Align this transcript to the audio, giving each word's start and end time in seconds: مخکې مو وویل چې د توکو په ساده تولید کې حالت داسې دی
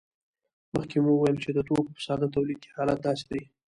مخکې 0.75 0.97
مو 1.03 1.11
وویل 1.15 1.37
چې 1.43 1.49
د 1.53 1.59
توکو 1.67 1.91
په 1.95 2.01
ساده 2.07 2.27
تولید 2.35 2.57
کې 2.63 2.73
حالت 2.77 2.99
داسې 3.07 3.25
دی 3.31 3.41